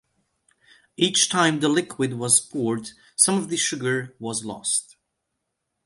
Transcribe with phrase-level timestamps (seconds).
[0.97, 4.95] Each time the liquid was poured, some of the sugar was lost.